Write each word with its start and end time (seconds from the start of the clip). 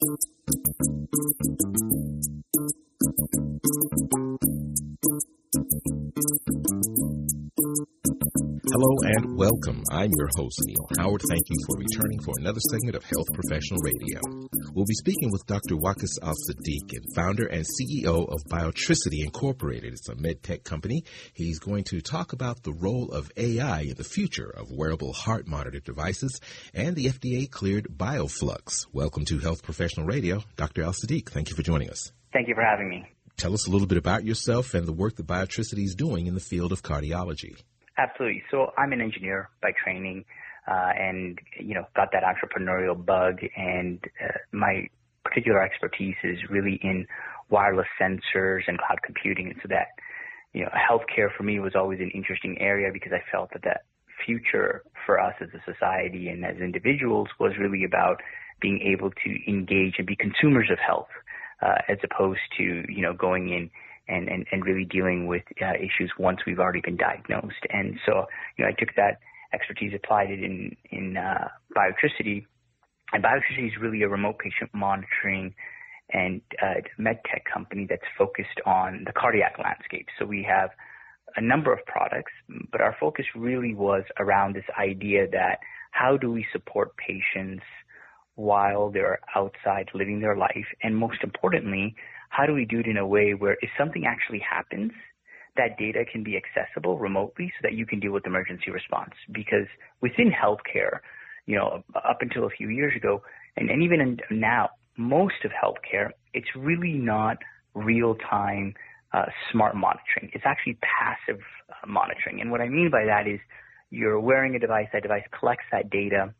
Thank 0.00 0.20
you. 1.90 1.97
Hello 8.80 8.96
and 9.16 9.36
welcome. 9.36 9.82
I'm 9.90 10.12
your 10.16 10.28
host, 10.36 10.56
Neil 10.64 10.88
Howard. 10.98 11.20
Thank 11.28 11.42
you 11.48 11.56
for 11.66 11.78
returning 11.78 12.20
for 12.20 12.32
another 12.38 12.60
segment 12.70 12.94
of 12.94 13.02
Health 13.02 13.26
Professional 13.34 13.80
Radio. 13.82 14.20
We'll 14.72 14.84
be 14.84 14.94
speaking 14.94 15.32
with 15.32 15.44
Dr. 15.46 15.74
Waqaas 15.74 16.22
Al 16.22 16.34
Siddiq, 16.46 16.94
founder 17.16 17.46
and 17.46 17.64
CEO 17.64 18.28
of 18.28 18.38
Biotricity 18.48 19.24
Incorporated. 19.24 19.94
It's 19.94 20.08
a 20.08 20.14
med 20.14 20.44
tech 20.44 20.62
company. 20.62 21.02
He's 21.34 21.58
going 21.58 21.82
to 21.90 22.00
talk 22.00 22.32
about 22.32 22.62
the 22.62 22.72
role 22.72 23.10
of 23.10 23.32
AI 23.36 23.80
in 23.80 23.96
the 23.96 24.04
future 24.04 24.48
of 24.48 24.70
wearable 24.70 25.12
heart 25.12 25.48
monitor 25.48 25.80
devices 25.80 26.40
and 26.72 26.94
the 26.94 27.06
FDA 27.06 27.50
cleared 27.50 27.88
BioFlux. 27.96 28.86
Welcome 28.92 29.24
to 29.24 29.40
Health 29.40 29.64
Professional 29.64 30.06
Radio. 30.06 30.44
Dr. 30.54 30.84
Al 30.84 30.92
Siddiq, 30.92 31.30
thank 31.30 31.50
you 31.50 31.56
for 31.56 31.64
joining 31.64 31.90
us. 31.90 32.12
Thank 32.32 32.46
you 32.46 32.54
for 32.54 32.62
having 32.62 32.88
me. 32.88 33.06
Tell 33.38 33.54
us 33.54 33.66
a 33.66 33.72
little 33.72 33.88
bit 33.88 33.98
about 33.98 34.24
yourself 34.24 34.74
and 34.74 34.86
the 34.86 34.92
work 34.92 35.16
that 35.16 35.26
Biotricity 35.26 35.82
is 35.82 35.96
doing 35.96 36.28
in 36.28 36.34
the 36.34 36.40
field 36.40 36.70
of 36.70 36.84
cardiology. 36.84 37.56
Absolutely. 37.98 38.44
So 38.50 38.72
I'm 38.78 38.92
an 38.92 39.00
engineer 39.00 39.50
by 39.60 39.72
training, 39.72 40.24
uh, 40.70 40.90
and 40.96 41.38
you 41.58 41.74
know, 41.74 41.84
got 41.96 42.10
that 42.12 42.22
entrepreneurial 42.22 42.94
bug. 43.04 43.40
And 43.56 43.98
uh, 44.24 44.38
my 44.52 44.88
particular 45.24 45.60
expertise 45.62 46.14
is 46.22 46.38
really 46.48 46.78
in 46.82 47.06
wireless 47.50 47.88
sensors 48.00 48.62
and 48.68 48.78
cloud 48.78 48.98
computing. 49.04 49.48
And 49.48 49.56
so 49.62 49.68
that, 49.68 49.88
you 50.52 50.62
know, 50.62 50.70
healthcare 50.70 51.28
for 51.36 51.42
me 51.42 51.58
was 51.58 51.72
always 51.74 51.98
an 52.00 52.10
interesting 52.14 52.56
area 52.60 52.90
because 52.92 53.12
I 53.12 53.22
felt 53.32 53.50
that 53.52 53.62
that 53.64 53.82
future 54.24 54.82
for 55.04 55.20
us 55.20 55.34
as 55.40 55.48
a 55.54 55.72
society 55.72 56.28
and 56.28 56.44
as 56.44 56.56
individuals 56.58 57.28
was 57.40 57.52
really 57.58 57.84
about 57.84 58.20
being 58.60 58.80
able 58.80 59.10
to 59.10 59.50
engage 59.50 59.94
and 59.98 60.06
be 60.06 60.16
consumers 60.16 60.68
of 60.70 60.78
health, 60.78 61.08
uh, 61.62 61.76
as 61.88 61.98
opposed 62.04 62.40
to 62.58 62.84
you 62.88 63.02
know 63.02 63.12
going 63.12 63.48
in 63.48 63.70
and, 64.08 64.28
and, 64.28 64.46
and 64.50 64.64
really 64.64 64.84
dealing 64.84 65.26
with 65.26 65.42
uh, 65.60 65.74
issues 65.74 66.12
once 66.18 66.40
we've 66.46 66.58
already 66.58 66.80
been 66.80 66.96
diagnosed. 66.96 67.64
And 67.70 67.98
so, 68.06 68.26
you 68.56 68.64
know, 68.64 68.70
I 68.70 68.74
took 68.78 68.94
that 68.96 69.20
expertise, 69.52 69.92
applied 69.94 70.30
it 70.30 70.42
in, 70.42 70.76
in 70.90 71.16
uh, 71.16 71.48
biotricity. 71.76 72.46
And 73.12 73.22
biotricity 73.22 73.68
is 73.68 73.72
really 73.80 74.02
a 74.02 74.08
remote 74.08 74.38
patient 74.38 74.70
monitoring 74.74 75.54
and 76.10 76.40
uh, 76.62 76.80
med 76.96 77.20
tech 77.30 77.44
company 77.52 77.86
that's 77.88 78.02
focused 78.16 78.60
on 78.64 79.04
the 79.06 79.12
cardiac 79.12 79.56
landscape. 79.62 80.06
So 80.18 80.24
we 80.24 80.42
have 80.48 80.70
a 81.36 81.40
number 81.40 81.72
of 81.72 81.84
products, 81.86 82.32
but 82.72 82.80
our 82.80 82.96
focus 82.98 83.26
really 83.36 83.74
was 83.74 84.04
around 84.18 84.54
this 84.54 84.64
idea 84.78 85.28
that 85.30 85.58
how 85.90 86.16
do 86.16 86.32
we 86.32 86.46
support 86.52 86.96
patients 86.96 87.62
while 88.34 88.90
they're 88.90 89.20
outside 89.34 89.88
living 89.94 90.20
their 90.20 90.36
life? 90.36 90.66
And 90.82 90.96
most 90.96 91.18
importantly, 91.22 91.94
how 92.28 92.46
do 92.46 92.52
we 92.52 92.64
do 92.64 92.80
it 92.80 92.86
in 92.86 92.96
a 92.96 93.06
way 93.06 93.34
where 93.34 93.56
if 93.62 93.70
something 93.78 94.04
actually 94.06 94.40
happens, 94.40 94.92
that 95.56 95.76
data 95.78 96.04
can 96.10 96.22
be 96.22 96.36
accessible 96.36 96.98
remotely 96.98 97.52
so 97.58 97.60
that 97.62 97.74
you 97.74 97.84
can 97.84 98.00
deal 98.00 98.12
with 98.12 98.26
emergency 98.26 98.70
response? 98.70 99.12
Because 99.32 99.66
within 100.00 100.30
healthcare, 100.30 101.00
you 101.46 101.56
know, 101.56 101.82
up 101.96 102.18
until 102.20 102.44
a 102.44 102.50
few 102.50 102.68
years 102.68 102.94
ago, 102.96 103.22
and, 103.56 103.70
and 103.70 103.82
even 103.82 104.18
now, 104.30 104.70
most 104.96 105.44
of 105.44 105.50
healthcare, 105.50 106.10
it's 106.34 106.48
really 106.56 106.92
not 106.92 107.38
real 107.74 108.16
time 108.16 108.74
uh, 109.12 109.24
smart 109.50 109.74
monitoring. 109.74 110.30
It's 110.34 110.44
actually 110.44 110.78
passive 110.82 111.40
uh, 111.70 111.86
monitoring. 111.86 112.40
And 112.40 112.50
what 112.50 112.60
I 112.60 112.68
mean 112.68 112.90
by 112.90 113.04
that 113.06 113.26
is 113.26 113.40
you're 113.90 114.20
wearing 114.20 114.54
a 114.54 114.58
device, 114.58 114.88
that 114.92 115.02
device 115.02 115.24
collects 115.38 115.64
that 115.72 115.88
data, 115.90 116.34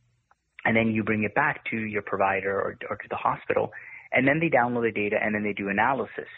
and 0.65 0.77
then 0.77 0.91
you 0.91 1.03
bring 1.03 1.23
it 1.25 1.35
back 1.35 1.65
to 1.71 1.77
your 1.77 2.03
provider 2.03 2.55
or, 2.55 2.79
or 2.91 2.97
to 2.97 3.09
the 3.09 3.17
hospital, 3.17 3.73
and 4.13 4.27
then 4.27 4.41
they 4.41 4.49
download 4.49 4.85
the 4.85 4.93
data 4.93 5.17
and 5.23 5.35
then 5.35 5.43
they 5.43 5.53
do 5.53 5.69
analysis, 5.69 6.29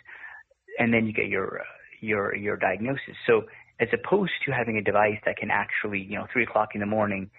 and 0.78 0.92
then 0.92 1.06
you 1.06 1.12
get 1.12 1.26
your 1.28 1.62
your 2.00 2.34
your 2.34 2.56
diagnosis. 2.56 3.16
So 3.26 3.42
as 3.80 3.88
opposed 3.92 4.32
to 4.44 4.52
having 4.52 4.76
a 4.76 4.82
device 4.82 5.18
that 5.24 5.36
can 5.36 5.50
actually, 5.50 6.00
you 6.00 6.16
know, 6.16 6.26
three 6.32 6.44
o'clock 6.44 6.70
in 6.74 6.80
the 6.80 6.86
morning, 6.86 7.30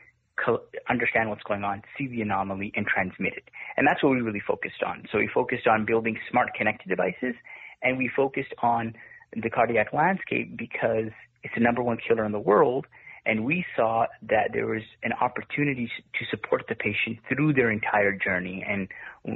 co- 0.44 0.64
understand 0.90 1.30
what's 1.30 1.44
going 1.44 1.64
on, 1.64 1.84
see 1.98 2.08
the 2.08 2.22
anomaly, 2.22 2.72
and 2.76 2.86
transmit 2.88 3.34
it. 3.34 3.44
And 3.78 3.88
that's 3.88 4.04
what 4.04 4.10
we 4.12 4.22
really 4.22 4.42
focused 4.46 4.84
on. 4.86 5.06
So 5.12 5.20
we 5.20 5.30
focused 5.32 5.68
on 5.68 5.86
building 5.86 6.18
smart 6.30 6.54
connected 6.56 6.90
devices, 6.90 7.36
and 7.84 7.98
we 7.98 8.10
focused 8.16 8.54
on 8.62 8.96
the 9.36 9.50
cardiac 9.50 9.94
landscape 9.94 10.58
because 10.58 11.12
it's 11.44 11.54
the 11.56 11.62
number 11.62 11.82
one 11.82 11.98
killer 12.06 12.26
in 12.26 12.32
the 12.32 12.40
world, 12.40 12.86
and 13.26 13.46
we 13.46 13.66
saw 13.76 14.08
that 14.24 14.50
there 14.54 14.66
was 14.66 14.82
an 15.04 15.14
opportunity 15.14 15.90
to 16.20 16.26
support 16.30 16.66
the 16.68 16.76
patient 16.76 17.20
through 17.30 17.54
their 17.54 17.72
entire 17.72 18.14
journey. 18.14 18.66
And, 18.68 18.88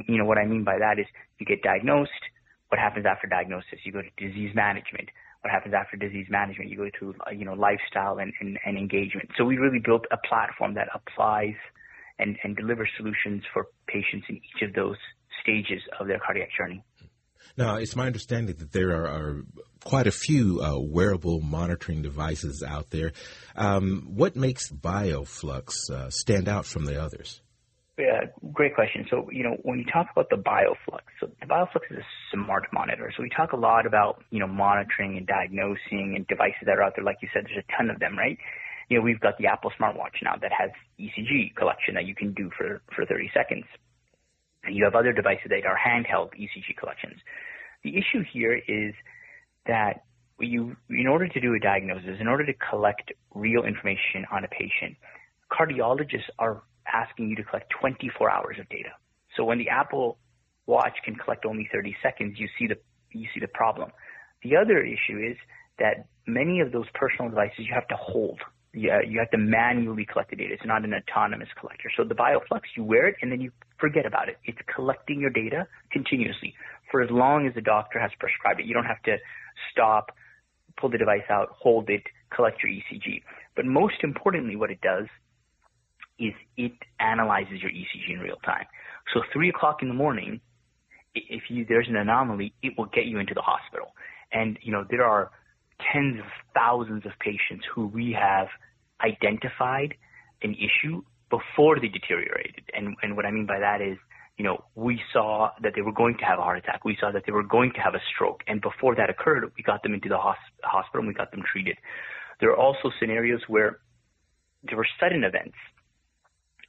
you 0.08 0.18
know, 0.18 0.26
what 0.26 0.38
I 0.38 0.46
mean 0.46 0.64
by 0.64 0.80
that 0.80 0.98
is 0.98 1.06
you 1.40 1.46
get 1.46 1.62
diagnosed. 1.62 2.12
What 2.70 2.80
happens 2.80 3.06
after 3.06 3.28
diagnosis? 3.28 3.80
You 3.84 3.92
go 3.92 4.02
to 4.02 4.10
disease 4.18 4.56
management. 4.56 5.10
What 5.42 5.52
happens 5.52 5.76
after 5.76 5.98
disease 5.98 6.26
management? 6.30 6.72
You 6.72 6.78
go 6.78 6.90
to, 7.00 7.16
uh, 7.28 7.32
you 7.32 7.46
know, 7.46 7.54
lifestyle 7.54 8.18
and, 8.18 8.34
and, 8.42 8.58
and 8.66 8.76
engagement. 8.76 9.30
So 9.38 9.46
we 9.46 9.58
really 9.58 9.80
built 9.80 10.06
a 10.12 10.18
platform 10.28 10.74
that 10.74 10.88
applies 10.94 11.54
and, 12.18 12.38
and 12.44 12.56
delivers 12.56 12.90
solutions 12.98 13.44
for 13.54 13.68
patients 13.88 14.26
in 14.30 14.38
each 14.38 14.68
of 14.68 14.74
those 14.74 14.98
stages 15.44 15.82
of 16.00 16.08
their 16.08 16.20
cardiac 16.20 16.50
journey. 16.58 16.84
Now, 17.58 17.76
it's 17.76 17.96
my 17.96 18.06
understanding 18.06 18.56
that 18.58 18.72
there 18.72 18.92
are, 18.92 19.08
are 19.08 19.42
quite 19.84 20.08
a 20.08 20.12
few 20.12 20.62
uh, 20.62 20.78
wearable 20.80 21.42
monitoring 21.42 22.02
devices 22.02 22.64
out 22.68 22.90
there. 22.90 23.14
Um, 23.56 24.08
what 24.08 24.36
makes 24.36 24.70
BioFlux 24.72 25.90
uh, 25.90 26.10
stand 26.10 26.50
out 26.50 26.66
from 26.66 26.86
the 26.86 27.02
others? 27.02 27.42
Yeah, 27.98 28.26
great 28.52 28.76
question. 28.76 29.06
So, 29.10 29.30
you 29.32 29.44
know, 29.44 29.56
when 29.64 29.80
you 29.80 29.86
talk 29.86 30.08
about 30.12 30.30
the 30.30 30.36
BioFlux, 30.36 31.00
so 31.20 31.32
the 31.40 31.46
BioFlux 31.46 31.92
is 31.92 32.00
a 32.00 32.36
smart 32.36 32.68
monitor. 32.74 33.10
So 33.16 33.24
we 33.24 33.30
talk 33.30 33.54
a 33.54 33.58
lot 33.58 33.86
about, 33.86 34.22
you 34.32 34.40
know, 34.40 34.48
monitoring 34.48 35.16
and 35.16 35.26
diagnosing 35.26 36.14
and 36.16 36.28
devices 36.28 36.64
that 36.66 36.78
are 36.78 36.84
out 36.84 36.94
there. 36.98 37.06
Like 37.06 37.20
you 37.22 37.30
said, 37.34 37.46
there's 37.46 37.64
a 37.64 37.78
ton 37.78 37.90
of 37.90 38.00
them, 38.00 38.18
right? 38.18 38.38
You 38.90 38.98
know, 38.98 39.04
we've 39.04 39.20
got 39.22 39.38
the 39.38 39.48
Apple 39.48 39.72
smartwatch 39.80 40.22
now 40.22 40.36
that 40.42 40.52
has 40.52 40.72
ECG 41.00 41.56
collection 41.56 41.96
that 41.96 42.06
you 42.06 42.16
can 42.16 42.34
do 42.34 42.52
for, 42.58 42.82
for 42.94 43.06
30 43.06 43.32
seconds. 43.34 43.64
You 44.72 44.84
have 44.86 44.96
other 44.96 45.14
devices 45.14 45.48
that 45.50 45.66
are 45.66 45.78
handheld 45.78 46.30
ECG 46.34 46.76
collections. 46.78 47.20
The 47.84 47.98
issue 47.98 48.24
here 48.32 48.56
is 48.68 48.94
that 49.68 50.04
you, 50.40 50.76
in 50.90 51.08
order 51.08 51.28
to 51.28 51.40
do 51.40 51.54
a 51.54 51.60
diagnosis, 51.60 52.18
in 52.20 52.28
order 52.28 52.46
to 52.46 52.54
collect 52.70 53.14
real 53.34 53.64
information 53.64 54.26
on 54.32 54.44
a 54.44 54.48
patient, 54.48 54.98
cardiologists 55.52 56.30
are 56.40 56.64
asking 56.92 57.30
you 57.30 57.36
to 57.36 57.44
collect 57.44 57.72
24 57.80 58.30
hours 58.30 58.58
of 58.60 58.68
data. 58.70 58.90
So 59.36 59.44
when 59.44 59.58
the 59.58 59.70
Apple 59.70 60.18
Watch 60.68 60.98
can 61.04 61.16
collect 61.16 61.46
only 61.46 61.70
30 61.72 61.96
seconds, 62.02 62.40
you 62.40 62.48
see 62.58 62.68
the 62.68 62.78
you 63.12 63.28
see 63.34 63.40
the 63.40 63.48
problem. 63.48 63.92
The 64.44 64.58
other 64.58 64.82
issue 64.82 65.20
is 65.20 65.38
that 65.80 66.08
many 66.28 66.60
of 66.60 66.72
those 66.72 66.86
personal 66.94 67.30
devices 67.30 67.60
you 67.60 67.74
have 67.74 67.88
to 67.90 67.96
hold. 67.96 68.40
You, 68.76 68.92
uh, 68.92 69.00
you 69.08 69.20
have 69.20 69.32
to 69.32 69.38
manually 69.38 70.06
collect 70.06 70.32
the 70.32 70.36
data. 70.36 70.54
It's 70.54 70.66
not 70.66 70.84
an 70.84 70.94
autonomous 70.94 71.48
collector. 71.60 71.90
So 71.96 72.04
the 72.04 72.14
BioFlux, 72.14 72.62
you 72.76 72.84
wear 72.84 73.08
it 73.08 73.16
and 73.22 73.32
then 73.32 73.40
you 73.40 73.52
forget 73.80 74.06
about 74.06 74.28
it. 74.28 74.38
It's 74.44 74.58
collecting 74.74 75.22
your 75.22 75.30
data 75.30 75.68
continuously 75.92 76.54
for 76.92 77.02
as 77.02 77.10
long 77.10 77.48
as 77.48 77.54
the 77.56 77.62
doctor 77.62 78.00
has 78.00 78.12
prescribed 78.20 78.60
it. 78.60 78.66
You 78.66 78.74
don't 78.74 78.86
have 78.86 79.02
to 79.04 79.18
stop, 79.72 80.12
pull 80.78 80.90
the 80.90 80.98
device 80.98 81.24
out, 81.30 81.50
hold 81.58 81.90
it, 81.90 82.04
collect 82.36 82.62
your 82.62 82.72
ECG. 82.72 83.22
But 83.56 83.66
most 83.66 83.96
importantly, 84.04 84.56
what 84.56 84.72
it 84.72 84.82
does 84.82 85.06
is 86.20 86.34
it 86.58 86.74
analyzes 87.00 87.62
your 87.62 87.72
ECG 87.72 88.14
in 88.14 88.20
real 88.20 88.38
time. 88.46 88.66
So 89.14 89.22
three 89.34 89.50
o'clock 89.50 89.78
in 89.82 89.88
the 89.88 89.94
morning, 89.94 90.42
if 91.14 91.44
you, 91.50 91.66
there's 91.68 91.88
an 91.88 91.96
anomaly, 91.96 92.54
it 92.62 92.74
will 92.78 92.88
get 92.88 93.06
you 93.06 93.20
into 93.20 93.34
the 93.34 93.42
hospital. 93.42 93.94
And, 94.32 94.60
you 94.62 94.72
know, 94.72 94.86
there 94.90 95.06
are 95.06 95.32
tens 95.80 96.20
of 96.20 96.26
thousands 96.54 97.06
of 97.06 97.12
patients 97.20 97.66
who 97.74 97.88
we 97.88 98.14
have 98.20 98.48
identified 99.02 99.96
an 100.42 100.56
issue 100.56 101.04
before 101.30 101.80
they 101.80 101.88
deteriorated. 101.88 102.64
And, 102.74 102.96
and 103.02 103.16
what 103.16 103.26
I 103.26 103.32
mean 103.32 103.46
by 103.46 103.60
that 103.60 103.82
is 103.82 103.98
you 104.38 104.44
know, 104.44 104.66
we 104.76 105.02
saw 105.14 105.52
that 105.62 105.74
they 105.76 105.82
were 105.82 105.94
going 105.94 106.18
to 106.18 106.26
have 106.26 106.40
a 106.40 106.42
heart 106.42 106.58
attack. 106.58 106.84
We 106.84 106.98
saw 107.00 107.12
that 107.12 107.24
they 107.26 107.32
were 107.32 107.44
going 107.44 107.72
to 107.74 107.80
have 107.80 107.96
a 107.96 108.02
stroke. 108.14 108.44
And 108.48 108.62
before 108.62 108.96
that 108.96 109.10
occurred, 109.10 109.50
we 109.56 109.64
got 109.64 109.82
them 109.82 109.94
into 109.94 110.10
the 110.10 110.18
hospital 110.18 111.00
and 111.00 111.08
we 111.08 111.14
got 111.14 111.32
them 111.32 111.42
treated. 111.50 111.78
There 112.42 112.50
are 112.50 112.58
also 112.58 112.92
scenarios 113.00 113.42
where 113.48 113.80
there 114.64 114.76
were 114.76 114.88
sudden 115.00 115.24
events 115.24 115.56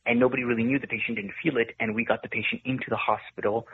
and 0.04 0.20
nobody 0.20 0.44
really 0.44 0.62
knew 0.62 0.78
the 0.78 0.86
patient 0.86 1.16
didn't 1.16 1.32
feel 1.42 1.56
it 1.56 1.74
and 1.80 1.94
we 1.94 2.04
got 2.04 2.22
the 2.22 2.28
patient 2.28 2.62
into 2.64 2.86
the 2.88 2.96
hospital 2.96 3.66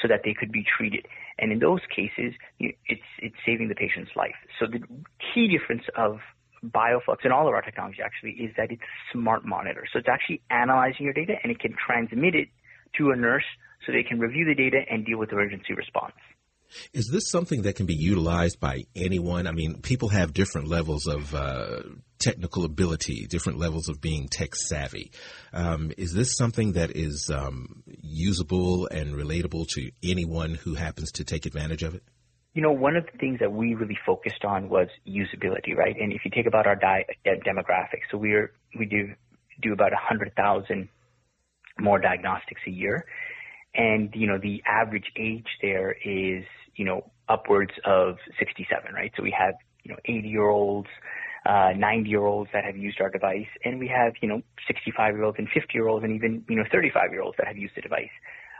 so 0.00 0.08
that 0.08 0.20
they 0.24 0.34
could 0.34 0.52
be 0.52 0.64
treated. 0.64 1.06
And 1.38 1.52
in 1.52 1.58
those 1.58 1.80
cases, 1.94 2.34
it's, 2.58 3.02
it's 3.18 3.36
saving 3.44 3.68
the 3.68 3.74
patient's 3.74 4.10
life. 4.16 4.36
So 4.58 4.66
the 4.66 4.80
key 5.34 5.48
difference 5.48 5.84
of 5.96 6.18
BioFlux 6.64 7.18
and 7.24 7.32
all 7.32 7.46
of 7.46 7.54
our 7.54 7.62
technology 7.62 7.98
actually 8.04 8.32
is 8.32 8.52
that 8.56 8.70
it's 8.70 8.82
a 8.82 9.12
smart 9.12 9.44
monitor. 9.44 9.84
So 9.92 9.98
it's 9.98 10.08
actually 10.08 10.42
analyzing 10.50 11.04
your 11.04 11.12
data 11.12 11.34
and 11.42 11.52
it 11.52 11.60
can 11.60 11.74
transmit 11.74 12.34
it 12.34 12.48
to 12.98 13.10
a 13.10 13.16
nurse 13.16 13.44
so 13.84 13.92
they 13.92 14.02
can 14.02 14.18
review 14.18 14.44
the 14.44 14.54
data 14.54 14.80
and 14.90 15.04
deal 15.04 15.18
with 15.18 15.32
emergency 15.32 15.74
response. 15.74 16.14
Is 16.92 17.08
this 17.12 17.30
something 17.30 17.62
that 17.62 17.76
can 17.76 17.86
be 17.86 17.94
utilized 17.94 18.58
by 18.58 18.84
anyone? 18.96 19.46
I 19.46 19.52
mean, 19.52 19.80
people 19.82 20.08
have 20.08 20.32
different 20.32 20.68
levels 20.68 21.06
of 21.06 21.34
uh, 21.34 21.82
technical 22.18 22.64
ability, 22.64 23.26
different 23.26 23.58
levels 23.58 23.88
of 23.88 24.00
being 24.00 24.28
tech 24.28 24.54
savvy. 24.54 25.10
Um, 25.52 25.92
is 25.96 26.12
this 26.12 26.36
something 26.36 26.72
that 26.72 26.96
is 26.96 27.30
um, 27.30 27.82
usable 27.86 28.86
and 28.86 29.14
relatable 29.14 29.68
to 29.68 29.90
anyone 30.02 30.54
who 30.54 30.74
happens 30.74 31.12
to 31.12 31.24
take 31.24 31.46
advantage 31.46 31.82
of 31.82 31.94
it? 31.94 32.02
You 32.54 32.62
know, 32.62 32.72
one 32.72 32.96
of 32.96 33.04
the 33.04 33.18
things 33.18 33.38
that 33.40 33.52
we 33.52 33.74
really 33.74 33.98
focused 34.06 34.44
on 34.44 34.70
was 34.70 34.88
usability, 35.06 35.76
right? 35.76 35.94
And 36.00 36.12
if 36.12 36.24
you 36.24 36.30
think 36.34 36.46
about 36.46 36.66
our 36.66 36.76
di- 36.76 37.04
demographics, 37.26 38.08
so 38.10 38.16
we're 38.16 38.52
we 38.78 38.86
do 38.86 39.12
do 39.60 39.72
about 39.72 39.92
a 39.92 39.98
hundred 40.00 40.34
thousand 40.36 40.88
more 41.78 41.98
diagnostics 41.98 42.62
a 42.66 42.70
year, 42.70 43.04
and 43.74 44.10
you 44.14 44.26
know 44.26 44.38
the 44.38 44.62
average 44.66 45.12
age 45.16 45.46
there 45.60 45.92
is 46.02 46.44
you 46.76 46.86
know 46.86 47.10
upwards 47.28 47.72
of 47.84 48.16
67, 48.38 48.94
right? 48.94 49.12
So 49.16 49.22
we 49.22 49.34
have 49.38 49.54
you 49.82 49.92
know 49.92 49.98
80 50.04 50.28
year 50.28 50.48
olds, 50.48 50.88
uh, 51.46 51.72
90 51.76 52.10
year 52.10 52.24
olds 52.24 52.50
that 52.52 52.64
have 52.64 52.76
used 52.76 53.00
our 53.00 53.10
device, 53.10 53.46
and 53.64 53.78
we 53.78 53.88
have 53.88 54.14
you 54.20 54.28
know 54.28 54.42
65 54.66 55.14
year 55.14 55.24
olds 55.24 55.38
and 55.38 55.48
50 55.48 55.68
year 55.72 55.88
olds, 55.88 56.04
and 56.04 56.14
even 56.14 56.44
you 56.48 56.56
know 56.56 56.64
35 56.70 57.12
year 57.12 57.22
olds 57.22 57.36
that 57.38 57.46
have 57.46 57.56
used 57.56 57.74
the 57.76 57.82
device. 57.82 58.10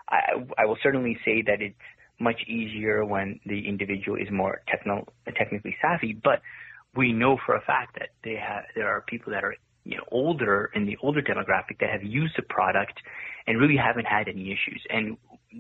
I, 0.08 0.20
I 0.56 0.66
will 0.66 0.78
certainly 0.82 1.18
say 1.24 1.42
that 1.42 1.60
it's 1.60 1.74
much 2.18 2.42
easier 2.46 3.04
when 3.04 3.40
the 3.44 3.68
individual 3.68 4.16
is 4.16 4.28
more 4.30 4.62
techno, 4.68 5.06
technically 5.36 5.76
savvy, 5.82 6.12
but 6.12 6.40
we 6.94 7.12
know 7.12 7.36
for 7.44 7.54
a 7.54 7.60
fact 7.60 7.98
that 7.98 8.10
they 8.24 8.36
have, 8.36 8.64
there 8.74 8.88
are 8.88 9.02
people 9.02 9.32
that 9.32 9.44
are 9.44 9.56
you 9.84 9.96
know, 9.96 10.04
older 10.10 10.70
in 10.74 10.86
the 10.86 10.96
older 11.02 11.22
demographic 11.22 11.78
that 11.80 11.90
have 11.90 12.02
used 12.02 12.34
the 12.36 12.42
product 12.42 12.98
and 13.46 13.60
really 13.60 13.76
haven't 13.76 14.06
had 14.06 14.28
any 14.28 14.50
issues. 14.50 14.82
And 14.90 15.16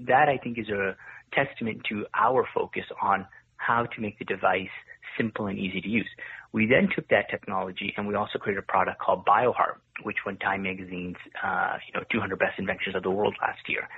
that 0.06 0.28
I 0.28 0.38
think 0.38 0.58
is 0.58 0.68
a 0.68 0.96
testament 1.32 1.82
to 1.90 2.06
our 2.14 2.46
focus 2.54 2.84
on 3.00 3.26
how 3.56 3.86
to 3.86 4.00
make 4.00 4.18
the 4.18 4.24
device 4.24 4.68
simple 5.16 5.46
and 5.46 5.58
easy 5.58 5.80
to 5.80 5.88
use. 5.88 6.08
We 6.52 6.66
then 6.66 6.88
took 6.94 7.08
that 7.08 7.28
technology 7.30 7.92
and 7.96 8.06
we 8.06 8.14
also 8.14 8.38
created 8.38 8.62
a 8.62 8.66
product 8.66 9.00
called 9.00 9.24
BioHeart, 9.26 9.76
which 10.02 10.16
won 10.24 10.36
Time 10.38 10.62
Magazine's, 10.62 11.16
uh, 11.42 11.76
you 11.86 11.98
know, 11.98 12.04
200 12.10 12.38
best 12.38 12.58
inventions 12.58 12.94
of 12.94 13.02
the 13.02 13.10
world 13.10 13.34
last 13.40 13.60
year. 13.68 13.88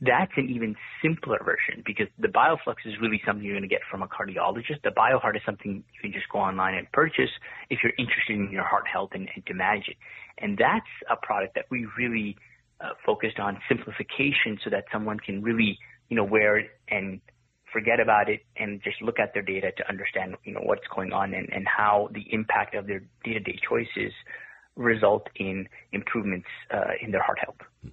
That's 0.00 0.30
an 0.36 0.48
even 0.48 0.76
simpler 1.02 1.38
version 1.44 1.82
because 1.84 2.06
the 2.20 2.28
BioFlux 2.28 2.76
is 2.86 2.94
really 3.02 3.20
something 3.26 3.44
you're 3.44 3.54
going 3.54 3.68
to 3.68 3.74
get 3.74 3.80
from 3.90 4.02
a 4.02 4.06
cardiologist. 4.06 4.82
The 4.84 4.90
BioHeart 4.90 5.34
is 5.34 5.42
something 5.44 5.82
you 5.92 6.00
can 6.00 6.12
just 6.12 6.28
go 6.28 6.38
online 6.38 6.74
and 6.74 6.90
purchase 6.92 7.30
if 7.68 7.80
you're 7.82 7.94
interested 7.98 8.36
in 8.36 8.50
your 8.52 8.62
heart 8.62 8.86
health 8.86 9.10
and, 9.14 9.28
and 9.34 9.44
to 9.46 9.54
manage 9.54 9.88
it. 9.88 9.96
And 10.38 10.56
that's 10.56 10.86
a 11.10 11.16
product 11.16 11.56
that 11.56 11.64
we 11.68 11.88
really 11.98 12.36
uh, 12.80 12.90
focused 13.04 13.40
on 13.40 13.58
simplification 13.68 14.58
so 14.62 14.70
that 14.70 14.84
someone 14.92 15.18
can 15.18 15.42
really, 15.42 15.76
you 16.08 16.16
know, 16.16 16.22
wear 16.22 16.58
it 16.58 16.70
and 16.86 17.20
forget 17.72 18.00
about 18.00 18.28
it 18.28 18.40
and 18.56 18.82
just 18.82 19.00
look 19.02 19.18
at 19.18 19.34
their 19.34 19.42
data 19.42 19.72
to 19.76 19.88
understand, 19.88 20.36
you 20.44 20.52
know, 20.52 20.60
what's 20.62 20.86
going 20.94 21.12
on 21.12 21.34
and, 21.34 21.48
and 21.52 21.66
how 21.66 22.08
the 22.12 22.24
impact 22.30 22.74
of 22.74 22.86
their 22.86 23.00
day-to-day 23.24 23.58
choices 23.68 24.12
result 24.76 25.28
in 25.36 25.68
improvements 25.92 26.46
uh, 26.72 26.92
in 27.02 27.10
their 27.10 27.22
heart 27.22 27.38
health. 27.40 27.92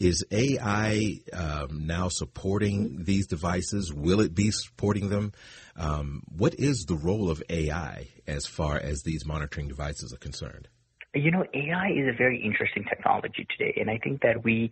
Is 0.00 0.24
AI 0.32 1.20
um, 1.32 1.86
now 1.86 2.08
supporting 2.08 3.04
these 3.04 3.26
devices? 3.28 3.92
Will 3.92 4.20
it 4.20 4.34
be 4.34 4.50
supporting 4.50 5.10
them? 5.10 5.32
Um, 5.76 6.22
what 6.28 6.54
is 6.54 6.86
the 6.88 6.96
role 6.96 7.30
of 7.30 7.42
AI 7.48 8.08
as 8.26 8.46
far 8.46 8.76
as 8.76 9.02
these 9.02 9.24
monitoring 9.24 9.68
devices 9.68 10.12
are 10.12 10.18
concerned? 10.18 10.68
You 11.14 11.30
know, 11.30 11.44
AI 11.54 11.90
is 11.90 12.08
a 12.08 12.16
very 12.16 12.42
interesting 12.42 12.84
technology 12.84 13.46
today, 13.56 13.74
and 13.78 13.90
I 13.90 13.98
think 13.98 14.22
that 14.22 14.42
we 14.42 14.70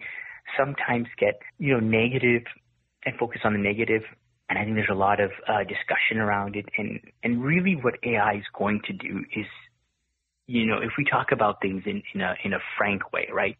sometimes 0.58 1.06
get, 1.18 1.38
you 1.58 1.74
know, 1.74 1.80
negative 1.80 2.42
and 3.04 3.14
focus 3.16 3.42
on 3.44 3.52
the 3.52 3.58
negative 3.58 4.02
and 4.50 4.58
I 4.58 4.64
think 4.64 4.76
there's 4.76 4.88
a 4.90 4.94
lot 4.94 5.20
of 5.20 5.30
uh, 5.48 5.64
discussion 5.64 6.18
around 6.18 6.56
it. 6.56 6.66
And 6.76 7.00
and 7.22 7.42
really, 7.42 7.76
what 7.76 7.94
AI 8.04 8.34
is 8.34 8.44
going 8.58 8.82
to 8.86 8.92
do 8.92 9.24
is, 9.34 9.46
you 10.46 10.66
know, 10.66 10.78
if 10.82 10.90
we 10.98 11.04
talk 11.04 11.32
about 11.32 11.62
things 11.62 11.84
in 11.86 12.02
in 12.14 12.20
a 12.20 12.34
in 12.44 12.52
a 12.52 12.58
frank 12.76 13.12
way, 13.12 13.28
right? 13.32 13.56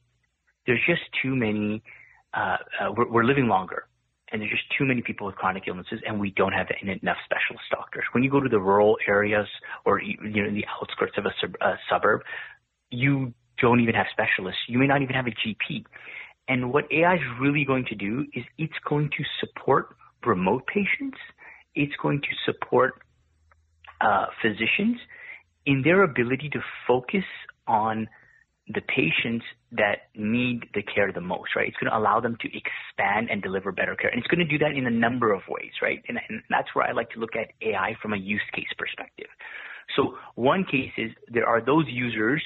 there's 0.66 0.80
just 0.86 1.02
too 1.22 1.34
many. 1.34 1.82
Uh, 2.32 2.56
uh, 2.80 2.92
we're, 2.96 3.10
we're 3.10 3.24
living 3.24 3.48
longer, 3.48 3.86
and 4.30 4.40
there's 4.40 4.52
just 4.52 4.64
too 4.78 4.84
many 4.84 5.02
people 5.02 5.26
with 5.26 5.34
chronic 5.34 5.64
illnesses, 5.66 6.00
and 6.06 6.20
we 6.20 6.30
don't 6.30 6.52
have 6.52 6.68
enough 6.80 7.16
specialist 7.24 7.64
doctors. 7.70 8.04
When 8.12 8.22
you 8.22 8.30
go 8.30 8.40
to 8.40 8.48
the 8.48 8.60
rural 8.60 8.96
areas 9.08 9.48
or 9.84 10.00
you 10.00 10.16
know 10.20 10.50
the 10.50 10.64
outskirts 10.80 11.14
of 11.18 11.26
a, 11.26 11.30
sub, 11.40 11.54
a 11.60 11.74
suburb, 11.90 12.22
you 12.90 13.34
don't 13.60 13.80
even 13.80 13.94
have 13.94 14.06
specialists. 14.12 14.60
You 14.68 14.78
may 14.78 14.86
not 14.86 15.02
even 15.02 15.14
have 15.14 15.26
a 15.26 15.30
GP. 15.30 15.84
And 16.48 16.72
what 16.72 16.84
AI 16.92 17.14
is 17.14 17.20
really 17.40 17.64
going 17.64 17.84
to 17.86 17.94
do 17.94 18.26
is 18.34 18.44
it's 18.58 18.78
going 18.88 19.10
to 19.16 19.24
support 19.40 19.94
remote 20.24 20.66
patients. 20.66 21.18
It's 21.74 21.94
going 22.02 22.20
to 22.20 22.52
support 22.52 22.94
uh, 24.00 24.26
physicians 24.42 24.98
in 25.66 25.82
their 25.82 26.02
ability 26.02 26.48
to 26.50 26.60
focus 26.86 27.24
on 27.66 28.08
the 28.72 28.80
patients 28.82 29.44
that 29.72 30.08
need 30.14 30.60
the 30.74 30.82
care 30.82 31.12
the 31.12 31.20
most, 31.20 31.56
right? 31.56 31.66
It's 31.68 31.76
going 31.76 31.90
to 31.90 31.96
allow 31.98 32.20
them 32.20 32.36
to 32.40 32.48
expand 32.48 33.28
and 33.30 33.42
deliver 33.42 33.72
better 33.72 33.96
care. 33.96 34.10
And 34.10 34.18
it's 34.18 34.28
going 34.28 34.46
to 34.46 34.58
do 34.58 34.58
that 34.58 34.76
in 34.76 34.86
a 34.86 34.90
number 34.90 35.32
of 35.32 35.42
ways, 35.48 35.72
right? 35.82 36.00
And, 36.08 36.18
and 36.28 36.42
that's 36.50 36.68
where 36.74 36.86
I 36.86 36.92
like 36.92 37.10
to 37.10 37.18
look 37.18 37.34
at 37.34 37.52
AI 37.66 37.96
from 38.00 38.12
a 38.12 38.16
use 38.16 38.42
case 38.54 38.70
perspective. 38.78 39.26
So 39.96 40.14
one 40.36 40.64
case 40.64 40.92
is 40.96 41.10
there 41.28 41.46
are 41.46 41.64
those 41.64 41.84
users 41.88 42.42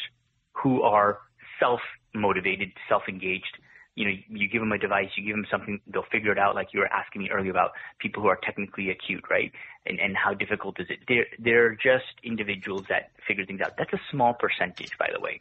who 0.52 0.82
are 0.82 1.18
self-motivated, 1.60 2.70
self-engaged. 2.88 3.58
You 3.96 4.04
know, 4.06 4.14
you 4.28 4.48
give 4.48 4.60
them 4.60 4.72
a 4.72 4.78
device, 4.78 5.10
you 5.16 5.24
give 5.24 5.36
them 5.36 5.46
something, 5.50 5.80
they'll 5.86 6.10
figure 6.10 6.32
it 6.32 6.38
out. 6.38 6.54
Like 6.54 6.68
you 6.72 6.80
were 6.80 6.92
asking 6.92 7.22
me 7.22 7.30
earlier 7.30 7.50
about 7.50 7.72
people 8.00 8.22
who 8.22 8.28
are 8.28 8.38
technically 8.42 8.90
acute, 8.90 9.24
right? 9.30 9.52
And 9.86 10.00
and 10.00 10.16
how 10.16 10.34
difficult 10.34 10.80
is 10.80 10.86
it? 10.90 11.00
They're 11.06 11.26
they're 11.38 11.74
just 11.74 12.18
individuals 12.22 12.84
that 12.88 13.12
figure 13.26 13.46
things 13.46 13.60
out. 13.60 13.76
That's 13.78 13.92
a 13.92 14.00
small 14.10 14.34
percentage, 14.34 14.98
by 14.98 15.10
the 15.12 15.20
way. 15.20 15.40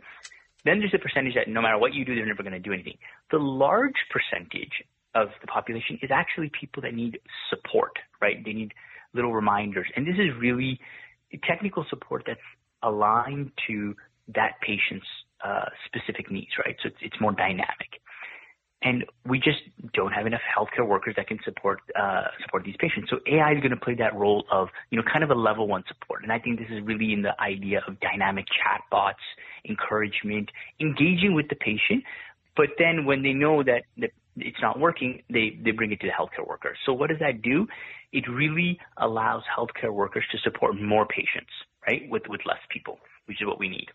Then 0.66 0.80
there's 0.80 0.94
a 0.94 1.00
percentage 1.00 1.36
that 1.36 1.48
no 1.48 1.62
matter 1.62 1.78
what 1.78 1.94
you 1.94 2.06
do, 2.06 2.16
they're 2.16 2.26
never 2.26 2.44
going 2.44 2.54
to 2.54 2.60
do 2.60 2.72
anything. 2.72 2.98
The 3.32 3.38
large 3.38 4.00
percentage 4.10 4.84
of 5.16 5.30
the 5.42 5.48
population 5.48 6.00
is 6.02 6.10
actually 6.12 6.50
people 6.60 6.82
that 6.84 6.94
need 6.94 7.20
support, 7.50 7.98
right? 8.22 8.44
They 8.44 8.54
need 8.54 8.74
little 9.14 9.34
reminders. 9.34 9.88
And 9.96 10.08
this 10.08 10.16
is 10.16 10.30
really 10.40 10.80
technical 11.44 11.86
support 11.90 12.24
that's 12.26 12.40
aligned 12.82 13.52
to 13.68 13.96
that 14.34 14.54
patient's 14.62 15.08
uh, 15.44 15.66
specific 15.86 16.32
needs, 16.32 16.52
right? 16.66 16.76
So 16.82 16.88
it's, 16.88 16.98
it's 17.02 17.20
more 17.20 17.34
dynamic 17.34 18.00
and 18.84 19.06
we 19.26 19.40
just 19.40 19.60
don't 19.94 20.12
have 20.12 20.26
enough 20.26 20.42
healthcare 20.58 20.88
workers 20.88 21.14
that 21.16 21.28
can 21.28 21.40
support 21.44 21.80
uh, 22.00 22.24
support 22.42 22.64
these 22.66 22.76
patients. 22.80 23.10
So 23.10 23.18
AI 23.32 23.54
is 23.54 23.60
going 23.60 23.72
to 23.72 23.78
play 23.78 23.96
that 23.96 24.14
role 24.16 24.46
of 24.52 24.68
you 24.90 24.98
know 24.98 25.04
kind 25.12 25.24
of 25.24 25.30
a 25.30 25.36
level 25.36 25.68
one 25.68 25.84
support, 25.88 26.24
and 26.24 26.32
I 26.32 26.40
think 26.40 26.60
this 26.60 26.68
is 26.70 26.84
really 26.84 27.14
in 27.14 27.22
the 27.22 27.40
idea 27.42 27.82
of 27.88 28.00
dynamic 28.00 28.46
chatbots, 28.46 29.24
encouragement, 29.68 30.50
engaging 30.80 31.34
with 31.34 31.48
the 31.50 31.56
patient. 31.56 32.04
But 32.56 32.68
then 32.78 33.06
when 33.06 33.24
they 33.24 33.34
know 33.34 33.64
that 33.64 33.84
the, 33.98 34.10
it's 34.38 34.62
not 34.62 34.80
working, 34.80 35.24
they 35.30 35.58
they 35.64 35.72
bring 35.72 35.92
it 35.92 36.02
to 36.02 36.08
the 36.08 36.14
healthcare 36.14 36.48
workers. 36.48 36.78
So 36.86 36.94
what 36.94 37.10
does 37.10 37.20
that 37.20 37.42
do? 37.42 37.68
It 38.12 38.26
really 38.30 38.80
allows 38.98 39.44
healthcare 39.58 39.94
workers 39.94 40.24
to 40.32 40.38
support 40.40 40.80
more 40.80 41.06
patients, 41.06 41.52
right, 41.88 42.02
with 42.10 42.24
with 42.28 42.42
less 42.46 42.62
people, 42.70 43.00
which 43.28 43.42
is 43.42 43.48
what 43.48 43.60
we 43.60 43.70
need. 43.70 43.88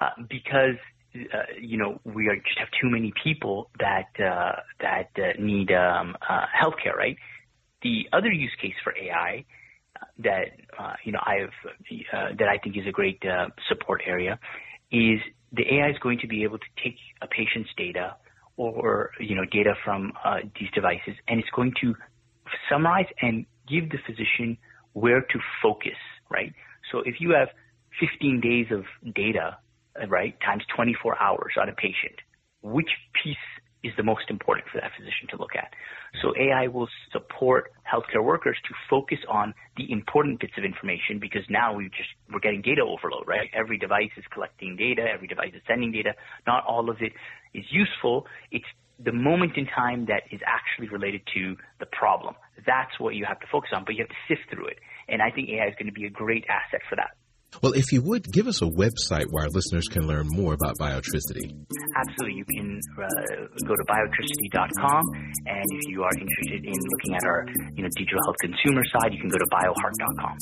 Uh, 0.00 0.10
because 0.28 0.76
uh, 1.14 1.42
you 1.60 1.76
know, 1.76 2.00
we 2.04 2.28
are 2.28 2.36
just 2.36 2.58
have 2.58 2.68
too 2.80 2.88
many 2.88 3.12
people 3.22 3.70
that 3.78 4.08
uh, 4.24 4.52
that 4.80 5.10
uh, 5.16 5.40
need 5.40 5.72
um, 5.72 6.16
uh, 6.28 6.46
healthcare, 6.46 6.94
right? 6.96 7.16
The 7.82 8.08
other 8.12 8.30
use 8.30 8.52
case 8.60 8.74
for 8.84 8.94
AI 8.96 9.44
uh, 10.00 10.04
that 10.18 10.52
uh, 10.78 10.94
you 11.04 11.12
know 11.12 11.20
I've 11.24 11.50
that 12.38 12.48
I 12.48 12.58
think 12.58 12.76
is 12.76 12.86
a 12.86 12.92
great 12.92 13.22
support 13.68 14.02
area 14.06 14.38
is 14.92 15.20
the 15.52 15.62
AI 15.74 15.90
is 15.90 15.98
going 15.98 16.18
to 16.20 16.28
be 16.28 16.44
able 16.44 16.58
to 16.58 16.66
take 16.82 16.96
a 17.22 17.26
patient's 17.26 17.70
data 17.76 18.16
or 18.56 19.10
you 19.18 19.34
know 19.34 19.44
data 19.50 19.74
from 19.84 20.12
these 20.58 20.70
devices, 20.74 21.14
and 21.26 21.40
it's 21.40 21.50
going 21.50 21.72
to 21.80 21.94
summarize 22.68 23.06
and 23.20 23.46
give 23.68 23.90
the 23.90 23.98
physician 24.06 24.56
where 24.92 25.22
to 25.22 25.38
focus, 25.62 25.98
right? 26.30 26.52
So 26.92 27.00
if 27.04 27.20
you 27.20 27.30
have 27.30 27.48
15 28.00 28.40
days 28.40 28.66
of 28.70 28.84
data 29.14 29.56
Uh, 30.00 30.06
right, 30.06 30.38
times 30.40 30.62
24 30.76 31.20
hours 31.20 31.54
on 31.60 31.68
a 31.68 31.72
patient, 31.72 32.14
which 32.62 32.90
piece 33.22 33.36
is 33.82 33.92
the 33.96 34.02
most 34.02 34.28
important 34.28 34.68
for 34.70 34.80
that 34.80 34.90
physician 34.96 35.26
to 35.30 35.36
look 35.36 35.56
at. 35.56 35.72
So 36.22 36.34
AI 36.38 36.66
will 36.66 36.88
support 37.12 37.72
healthcare 37.90 38.22
workers 38.22 38.56
to 38.68 38.74
focus 38.88 39.18
on 39.28 39.54
the 39.76 39.90
important 39.90 40.38
bits 40.40 40.52
of 40.58 40.64
information 40.64 41.18
because 41.18 41.42
now 41.48 41.74
we 41.74 41.88
just 41.88 42.10
we're 42.30 42.40
getting 42.40 42.62
data 42.62 42.82
overload, 42.82 43.26
right? 43.26 43.48
Every 43.54 43.78
device 43.78 44.10
is 44.16 44.24
collecting 44.32 44.76
data, 44.76 45.02
every 45.02 45.26
device 45.26 45.52
is 45.54 45.62
sending 45.66 45.92
data. 45.92 46.12
Not 46.46 46.64
all 46.66 46.90
of 46.90 46.98
it 47.00 47.12
is 47.54 47.64
useful. 47.70 48.26
It's 48.50 48.68
the 49.02 49.12
moment 49.12 49.56
in 49.56 49.66
time 49.66 50.06
that 50.06 50.24
is 50.30 50.40
actually 50.46 50.88
related 50.88 51.22
to 51.34 51.56
the 51.78 51.86
problem. 51.86 52.34
That's 52.66 53.00
what 53.00 53.14
you 53.14 53.24
have 53.24 53.40
to 53.40 53.46
focus 53.50 53.70
on, 53.74 53.84
but 53.84 53.94
you 53.94 54.04
have 54.04 54.10
to 54.10 54.22
sift 54.28 54.50
through 54.52 54.66
it. 54.66 54.78
And 55.08 55.22
I 55.22 55.30
think 55.30 55.48
AI 55.48 55.68
is 55.68 55.74
going 55.78 55.86
to 55.86 55.92
be 55.92 56.04
a 56.04 56.10
great 56.10 56.44
asset 56.48 56.82
for 56.88 56.96
that. 56.96 57.16
Well, 57.62 57.72
if 57.72 57.92
you 57.92 58.00
would, 58.02 58.24
give 58.30 58.46
us 58.46 58.62
a 58.62 58.66
website 58.66 59.26
where 59.30 59.44
our 59.44 59.50
listeners 59.50 59.86
can 59.88 60.06
learn 60.06 60.26
more 60.30 60.54
about 60.54 60.78
Biotricity. 60.78 61.50
Absolutely. 61.96 62.38
You 62.38 62.44
can 62.56 62.80
uh, 62.96 63.06
go 63.66 63.74
to 63.74 63.84
biotricity.com, 63.90 65.02
and 65.46 65.66
if 65.68 65.82
you 65.88 66.02
are 66.02 66.14
interested 66.14 66.64
in 66.64 66.78
looking 66.78 67.14
at 67.16 67.24
our 67.26 67.44
you 67.74 67.82
know, 67.82 67.90
digital 67.98 68.20
health 68.24 68.36
consumer 68.40 68.82
side, 68.94 69.12
you 69.12 69.20
can 69.20 69.28
go 69.28 69.38
to 69.38 69.46
bioheart.com. 69.52 70.36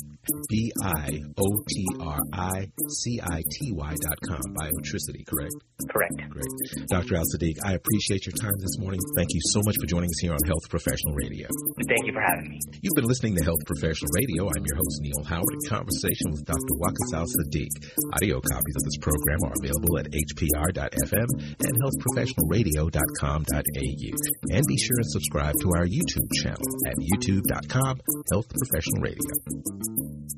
B 0.51 0.71
I 0.85 1.21
O 1.39 1.47
T 1.69 1.87
R 2.01 2.19
I 2.35 2.69
C 2.91 3.19
I 3.25 3.41
T 3.41 3.73
Y 3.73 3.95
dot 4.03 4.19
com. 4.29 4.41
Biotricity, 4.55 5.25
correct? 5.27 5.57
Correct. 5.91 6.21
Great. 6.29 6.45
Dr. 6.91 7.17
Al 7.17 7.25
Siddiq, 7.33 7.57
I 7.65 7.73
appreciate 7.81 8.27
your 8.27 8.37
time 8.37 8.53
this 8.61 8.79
morning. 8.79 9.01
Thank 9.17 9.33
you 9.33 9.41
so 9.51 9.63
much 9.65 9.77
for 9.81 9.87
joining 9.87 10.11
us 10.11 10.21
here 10.21 10.33
on 10.33 10.43
Health 10.47 10.69
Professional 10.69 11.15
Radio. 11.15 11.49
Thank 11.89 12.05
you 12.05 12.13
for 12.13 12.21
having 12.21 12.51
me. 12.51 12.61
You've 12.83 12.95
been 12.95 13.09
listening 13.09 13.37
to 13.37 13.45
Health 13.45 13.65
Professional 13.65 14.11
Radio. 14.21 14.45
I'm 14.53 14.65
your 14.67 14.77
host, 14.77 15.01
Neil 15.01 15.25
Howard, 15.25 15.49
in 15.49 15.71
conversation 15.71 16.31
with 16.37 16.45
Dr. 16.45 16.75
Waqaas 16.77 16.98
Al 17.15 17.27
Siddiq. 17.27 17.71
Audio 18.15 18.41
copies 18.41 18.77
of 18.77 18.83
this 18.85 18.97
program 19.01 19.39
are 19.45 19.53
available 19.63 19.99
at 19.99 20.07
hpr.fm 20.11 21.29
and 21.65 21.83
healthprofessionalradio.com.au. 21.83 24.13
And 24.55 24.65
be 24.67 24.77
sure 24.77 24.99
and 24.99 25.11
subscribe 25.11 25.55
to 25.63 25.73
our 25.77 25.87
YouTube 25.87 26.29
channel 26.43 26.67
at 26.87 26.95
youtube.com 27.13 28.01
Health 28.31 28.49
Professional 28.49 29.03
Radio. 29.03 30.38